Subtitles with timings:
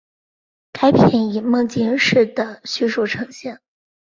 [0.71, 3.61] 该片以梦境式的叙述呈现。